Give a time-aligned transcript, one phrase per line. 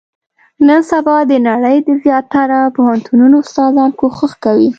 [0.67, 4.69] نن سبا، د نړۍ د زیاتره پوهنتونو استادان، کوښښ کوي.